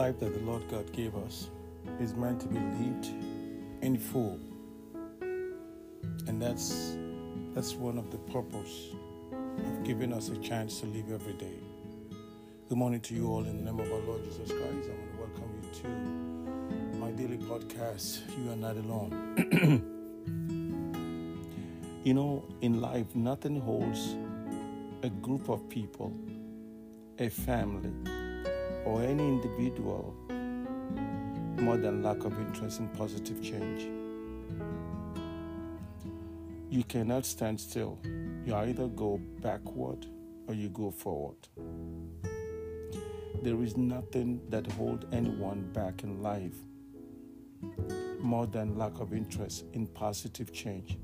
[0.00, 1.50] life that the Lord God gave us
[2.00, 3.08] is meant to be lived
[3.82, 4.40] in full.
[6.26, 6.96] And that's
[7.52, 8.94] that's one of the purpose
[9.30, 11.58] of giving us a chance to live every day.
[12.70, 14.88] Good morning to you all in the name of our Lord Jesus Christ.
[14.88, 15.88] I want to welcome you to
[16.96, 18.20] my daily podcast.
[18.42, 19.12] You are not alone.
[22.04, 24.16] you know, in life, nothing holds
[25.02, 26.10] a group of people,
[27.18, 27.92] a family,
[28.84, 30.14] or any individual
[31.60, 33.88] more than lack of interest in positive change.
[36.70, 37.98] You cannot stand still.
[38.46, 40.06] You either go backward
[40.46, 41.36] or you go forward.
[43.42, 46.56] There is nothing that holds anyone back in life
[48.20, 50.98] more than lack of interest in positive change.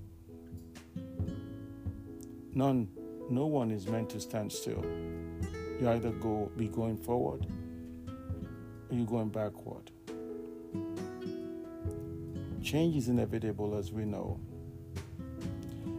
[2.54, 2.88] None,
[3.28, 4.84] no one is meant to stand still.
[5.80, 7.65] You either go be going forward or
[8.90, 9.90] you're going backward.
[12.62, 14.40] Change is inevitable, as we know.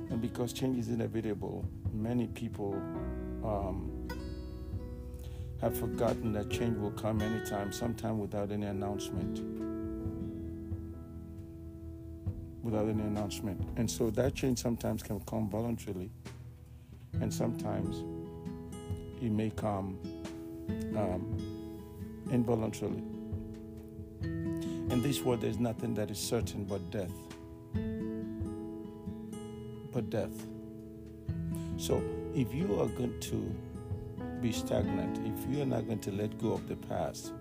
[0.09, 2.73] And because change is inevitable, many people
[3.43, 4.07] um,
[5.61, 9.41] have forgotten that change will come anytime, sometime without any announcement.
[12.63, 13.61] Without any announcement.
[13.77, 16.11] And so that change sometimes can come voluntarily,
[17.21, 18.03] and sometimes
[19.21, 19.97] it may come
[20.95, 21.46] um,
[22.31, 23.03] involuntarily.
[24.21, 27.11] In this world, there's nothing that is certain but death.
[29.91, 30.45] But death.
[31.77, 32.01] So,
[32.33, 33.55] if you are going to
[34.41, 37.33] be stagnant, if you are not going to let go of the past,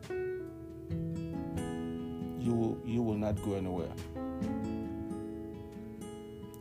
[2.40, 3.92] you will, you will not go anywhere.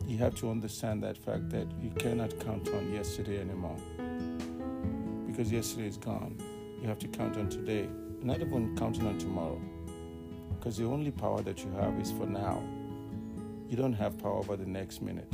[0.06, 3.76] You have to understand that fact that you cannot count on yesterday anymore.
[5.26, 6.36] Because yesterday is gone.
[6.80, 7.88] You have to count on today.
[8.26, 9.60] Not even counting on tomorrow.
[10.58, 12.60] Because the only power that you have is for now.
[13.68, 15.32] You don't have power over the next minute.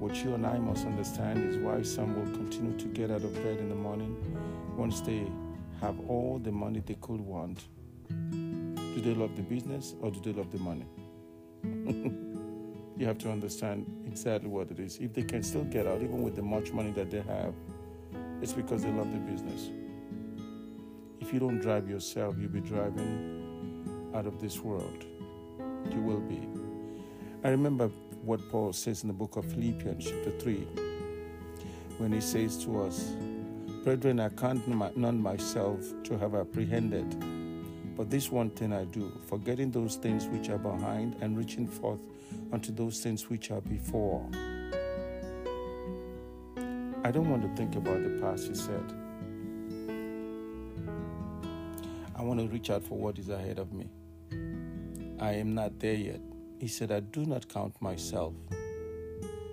[0.00, 3.32] What you and I must understand is why some will continue to get out of
[3.32, 4.16] bed in the morning
[4.76, 5.24] once they
[5.80, 7.62] have all the money they could want.
[8.08, 10.86] Do they love the business or do they love the money?
[12.98, 14.98] you have to understand exactly what it is.
[14.98, 17.54] If they can still get out, even with the much money that they have,
[18.42, 19.70] it's because they love the business.
[21.28, 25.04] If you don't drive yourself, you'll be driving out of this world.
[25.92, 26.48] You will be.
[27.44, 27.88] I remember
[28.22, 30.66] what Paul says in the book of Philippians, chapter 3,
[31.98, 33.12] when he says to us,
[33.84, 37.14] Brethren, I count none myself to have apprehended,
[37.94, 42.00] but this one thing I do, forgetting those things which are behind and reaching forth
[42.52, 44.26] unto those things which are before.
[47.04, 49.07] I don't want to think about the past, he said.
[52.18, 53.88] I want to reach out for what is ahead of me.
[55.20, 56.20] I am not there yet.
[56.58, 58.34] He said, I do not count myself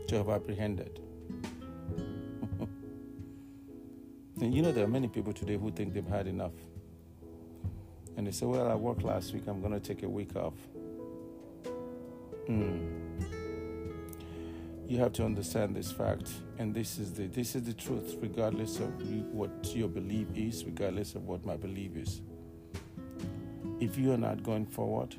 [0.08, 1.00] to have apprehended.
[4.42, 6.53] and you know, there are many people today who think they've had enough.
[8.18, 10.56] And they say, Well, I worked last week, I'm going to take a week off.
[12.50, 12.94] Mm.
[14.88, 18.80] You have to understand this fact, and this is the this is the truth, regardless
[18.80, 18.90] of
[19.34, 22.22] what your belief is, regardless of what my belief is.
[23.80, 25.16] If you are not going forward,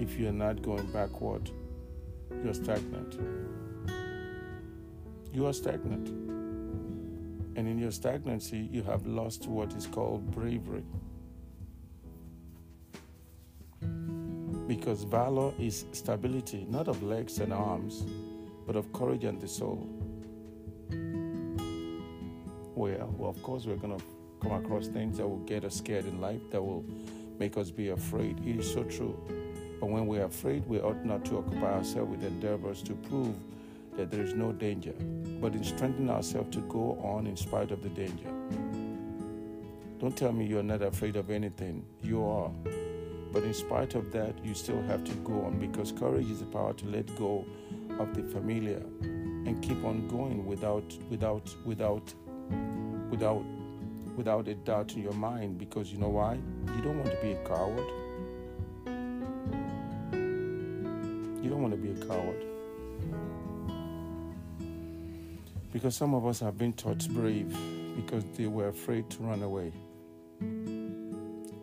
[0.00, 1.50] if you are not going backward,
[2.42, 3.18] you're stagnant.
[5.32, 6.08] You are stagnant.
[7.56, 10.82] And in your stagnancy, you have lost what is called bravery.
[14.66, 18.04] Because valor is stability, not of legs and arms,
[18.66, 19.88] but of courage and the soul.
[22.74, 24.04] Well, well of course, we're going to
[24.46, 26.84] come across things that will get us scared in life, that will
[27.38, 28.38] make us be afraid.
[28.46, 29.18] It is so true.
[29.80, 33.34] But when we are afraid, we ought not to occupy ourselves with endeavors to prove
[33.96, 34.94] that there is no danger,
[35.40, 38.30] but in strengthening ourselves to go on in spite of the danger.
[39.98, 41.84] Don't tell me you're not afraid of anything.
[42.02, 42.50] You are.
[43.32, 46.46] But in spite of that, you still have to go on because courage is the
[46.46, 47.44] power to let go
[47.98, 52.12] of the familiar and keep on going without without without
[53.10, 53.44] without
[54.16, 56.34] without a doubt in your mind because you know why?
[56.34, 57.86] You don't want to be a coward.
[61.42, 62.44] You don't want to be a coward.
[65.72, 67.54] Because some of us have been taught brave
[67.94, 69.72] because they were afraid to run away.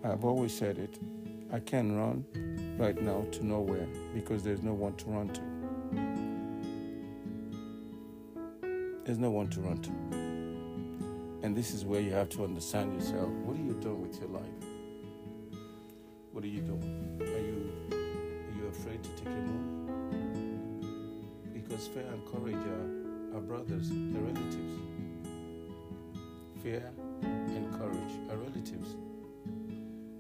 [0.04, 1.00] I've always said it.
[1.52, 2.26] I can run
[2.78, 5.42] right now to nowhere because there's no one to run to.
[9.06, 10.32] There's no one to run to.
[11.44, 13.28] And this is where you have to understand yourself.
[13.28, 14.48] What are you doing with your life?
[16.31, 17.19] What are you doing?
[17.19, 19.92] Are you are you afraid to take a move?
[21.54, 24.80] Because fear and courage are, are brothers, they're relatives.
[26.63, 26.90] Fear
[27.24, 28.95] and courage are relatives.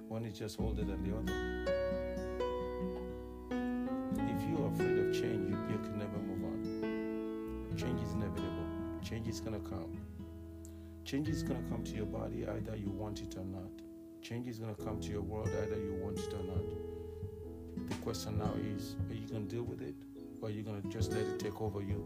[0.09, 1.33] One is just older than the other.
[4.11, 7.77] If you are afraid of change, you, you can never move on.
[7.77, 8.67] Change is inevitable.
[9.01, 9.97] Change is gonna come.
[11.05, 13.69] Change is gonna come to your body either you want it or not.
[14.21, 17.89] Change is gonna come to your world either you want it or not.
[17.89, 19.95] The question now is, are you gonna deal with it,
[20.41, 22.05] or are you gonna just let it take over you?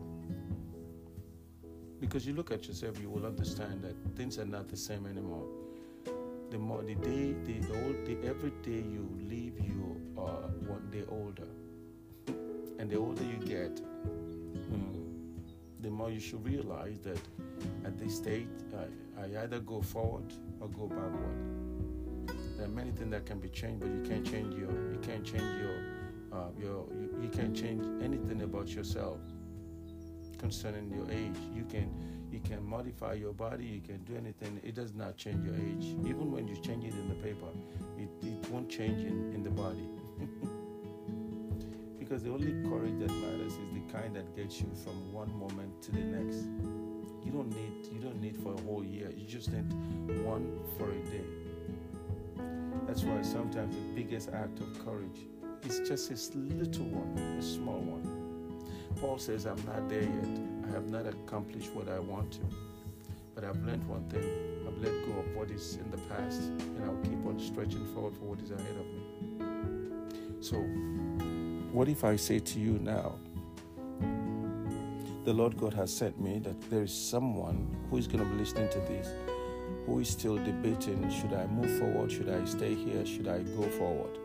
[1.99, 5.45] Because you look at yourself, you will understand that things are not the same anymore.
[6.49, 11.03] The more the day, the, old, the every day you live, you are one day
[11.09, 11.47] older,
[12.79, 13.79] and the older you get,
[15.81, 17.19] the more you should realize that
[17.85, 21.37] at this state, I, I either go forward or go backward.
[22.57, 25.23] There are many things that can be changed, but you can't change your, you can't
[25.23, 25.79] change your,
[26.33, 29.19] uh, your, you, you can't change anything about yourself
[30.37, 31.37] concerning your age.
[31.55, 31.93] You can,
[32.31, 33.65] you can modify your body.
[33.65, 34.59] You can do anything.
[34.63, 35.95] It does not change your age.
[36.07, 37.47] Even when you change it in the paper,
[37.97, 39.87] it, it won't change in, in the body.
[41.99, 45.91] because the only courage that matters is kind that gets you from one moment to
[45.91, 46.45] the next.
[47.25, 49.11] You don't need you don't need for a whole year.
[49.15, 49.65] You just need
[50.23, 51.25] one for a day.
[52.85, 55.27] That's why sometimes the biggest act of courage
[55.63, 58.27] is just a little one, a small one.
[59.01, 60.39] Paul says, I'm not there yet.
[60.67, 62.39] I have not accomplished what I want to.
[63.35, 64.23] But I've learned one thing.
[64.67, 68.15] I've let go of what is in the past, and I'll keep on stretching forward
[68.15, 68.97] for what is ahead of me.
[70.39, 70.55] So,
[71.71, 73.15] what if I say to you now,
[75.27, 78.37] the Lord God has sent me that there is someone who is going to be
[78.37, 79.09] listening to this
[79.85, 83.63] who is still debating should I move forward, should I stay here, should I go
[83.71, 84.17] forward?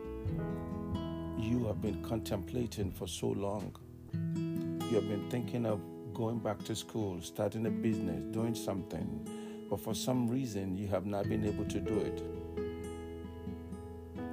[1.37, 3.75] You have been contemplating for so long.
[4.13, 5.81] You have been thinking of
[6.13, 9.27] going back to school, starting a business, doing something,
[9.69, 12.23] but for some reason you have not been able to do it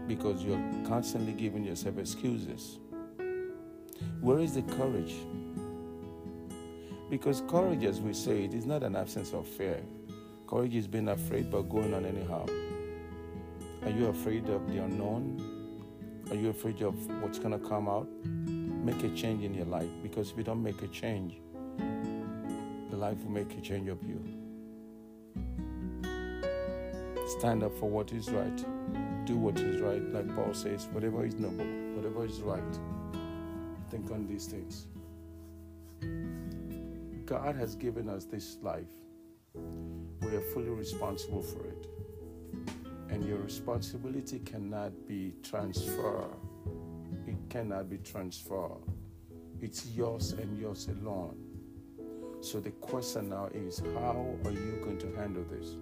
[0.06, 2.78] because you're constantly giving yourself excuses.
[4.20, 5.16] Where is the courage?
[7.10, 9.82] Because courage, as we say, it is not an absence of fear.
[10.46, 12.46] Courage is being afraid but going on anyhow.
[13.82, 15.42] Are you afraid of the unknown?
[16.30, 18.06] Are you afraid of what's going to come out?
[18.24, 21.40] Make a change in your life because if you don't make a change,
[21.78, 24.22] the life will make a change of you.
[27.38, 28.64] Stand up for what is right.
[29.26, 31.66] Do what is right, like Paul says, whatever is noble,
[31.96, 32.78] whatever is right.
[33.90, 34.86] Think on these things.
[37.30, 38.90] God has given us this life.
[39.54, 41.86] We are fully responsible for it.
[43.08, 46.34] And your responsibility cannot be transferred.
[47.28, 48.82] It cannot be transferred.
[49.60, 51.36] It's yours and yours alone.
[52.40, 55.76] So the question now is how are you going to handle this?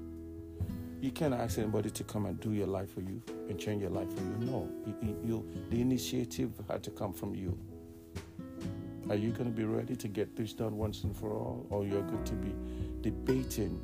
[1.01, 3.91] You can't ask anybody to come and do your life for you and change your
[3.91, 4.37] life for you.
[4.41, 7.59] No, you, you, the initiative had to come from you.
[9.11, 11.87] Are you going to be ready to get this done once and for all, or
[11.87, 12.55] you're going to be
[13.01, 13.81] debating?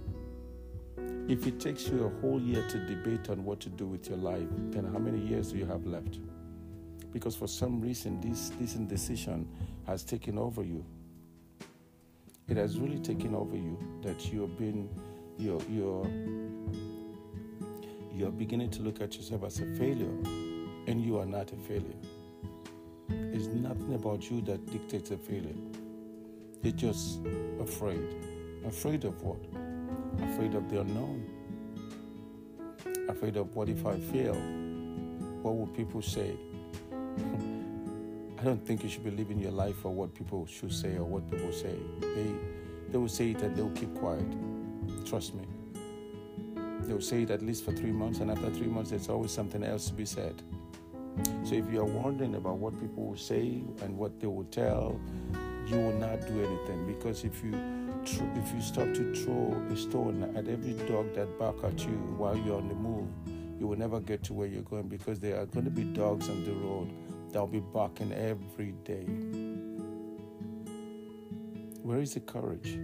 [1.27, 4.19] If it takes you a whole year to debate on what to do with your
[4.19, 6.19] life, then how many years do you have left?
[7.11, 9.49] Because for some reason, this, this indecision
[9.87, 10.85] has taken over you.
[12.47, 14.91] It has really taken over you that you're being,
[15.39, 16.07] you're, you're,
[18.15, 20.13] you're beginning to look at yourself as a failure,
[20.87, 21.97] and you are not a failure.
[23.09, 25.55] It's nothing about you that dictates a failure.
[26.63, 27.21] You're just
[27.61, 28.15] afraid.
[28.67, 29.39] Afraid of what?
[30.31, 31.25] Afraid of the unknown.
[33.09, 34.35] Afraid of what if I fail?
[35.43, 36.37] What will people say?
[38.39, 41.05] I don't think you should be living your life for what people should say or
[41.05, 41.77] what people say.
[42.01, 42.35] They,
[42.91, 44.25] they will say it and they will keep quiet.
[45.05, 45.45] Trust me.
[46.83, 49.31] They will say it at least for three months, and after three months, there's always
[49.31, 50.43] something else to be said.
[51.45, 55.01] So if you are wondering about what people will say and what they will tell,
[55.67, 57.53] you will not do anything because if you
[58.05, 61.93] tr- if you stop to throw a stone at every dog that bark at you
[62.19, 63.09] while you're on the move,
[63.59, 66.29] you will never get to where you're going because there are going to be dogs
[66.29, 66.93] on the road
[67.33, 69.05] that will be barking every day.
[71.83, 72.79] Where is the courage?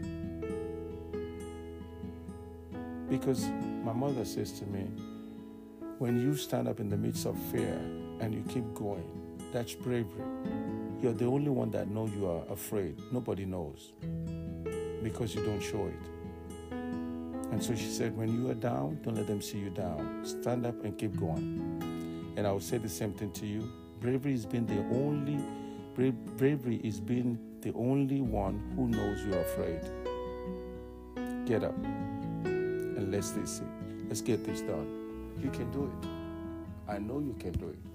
[3.09, 3.49] Because
[3.83, 4.87] my mother says to me,
[5.99, 7.79] when you stand up in the midst of fear
[8.21, 9.05] and you keep going,
[9.53, 10.25] that's bravery.
[11.03, 13.01] You're the only one that knows you are afraid.
[13.11, 13.93] Nobody knows
[15.03, 16.75] because you don't show it.
[17.51, 20.25] And so she said, when you are down, don't let them see you down.
[20.25, 22.33] Stand up and keep going.
[22.37, 23.71] And I will say the same thing to you.
[24.01, 25.43] Bravery has been the only
[25.95, 29.81] bra- bravery is being the only one who knows you're afraid.
[31.47, 33.63] Get up and let's this
[34.09, 35.35] let's get this done.
[35.43, 36.09] You can do it.
[36.89, 37.90] I know you can do it.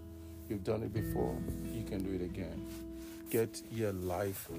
[0.50, 1.36] You've done it before.
[1.66, 2.66] You can do it again.
[3.30, 4.50] Get your life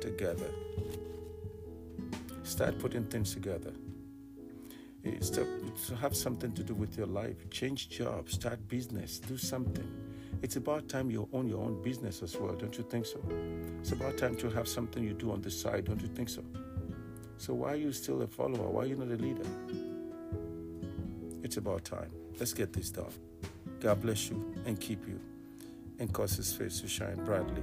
[0.00, 0.50] together.
[2.44, 3.72] Start putting things together.
[5.04, 5.46] To,
[5.86, 7.48] to have something to do with your life.
[7.50, 9.88] Change jobs, start business, do something.
[10.42, 13.20] It's about time you own your own business as well, don't you think so?
[13.80, 16.42] It's about time to have something you do on the side, don't you think so?
[17.38, 18.68] So why are you still a follower?
[18.68, 19.46] Why are you not a leader?
[21.42, 22.10] It's about time.
[22.38, 23.12] Let's get this done.
[23.80, 25.20] God bless you and keep you
[25.98, 27.62] and cause his face to shine brightly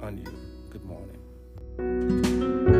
[0.00, 0.32] on you.
[0.70, 2.75] Good morning.